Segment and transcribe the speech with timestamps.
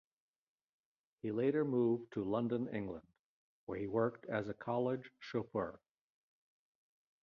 [1.21, 3.05] He later moved to London, England,
[3.67, 5.79] where he worked as a college chauffeur.